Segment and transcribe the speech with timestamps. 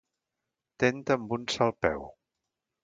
[0.83, 2.05] Ten-te amb un sol peu.